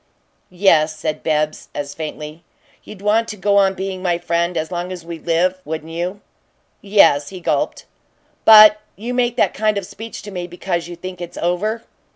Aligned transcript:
"Yes," 0.49 0.97
said 0.97 1.21
Bibbs, 1.21 1.69
as 1.75 1.93
faintly. 1.93 2.43
"You'd 2.83 3.03
want 3.03 3.27
to 3.27 3.37
go 3.37 3.57
on 3.57 3.75
being 3.75 4.01
my 4.01 4.17
friend 4.17 4.57
as 4.57 4.71
long 4.71 4.91
as 4.91 5.05
we 5.05 5.19
live, 5.19 5.61
wouldn't 5.63 5.91
you?" 5.91 6.21
"Yes," 6.81 7.29
he 7.29 7.39
gulped. 7.39 7.85
"But 8.43 8.81
you 8.95 9.13
make 9.13 9.35
that 9.35 9.53
kind 9.53 9.77
of 9.77 9.85
speech 9.85 10.23
to 10.23 10.31
me 10.31 10.47
because 10.47 10.87
you 10.87 10.95
think 10.95 11.21
it's 11.21 11.37
over." 11.37 11.83